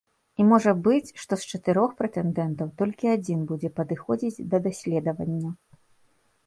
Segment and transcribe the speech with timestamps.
[0.41, 5.49] І можа быць, што з чатырох прэтэндэнтаў толькі адзін будзе падыходзіць да даследавання.